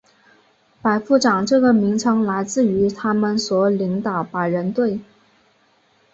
[0.81, 4.99] 百夫长这个名称来自于他们所领导百人队。